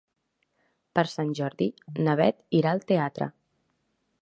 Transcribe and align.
Per 0.99 1.03
Sant 1.11 1.29
Jordi 1.39 1.67
na 2.07 2.15
Bet 2.23 2.41
irà 2.61 2.73
al 2.77 2.83
teatre. 2.93 3.29